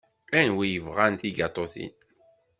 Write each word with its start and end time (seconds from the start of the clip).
Anwi 0.39 0.65
yebɣan 0.73 1.13
tigaṭutin? 1.21 1.93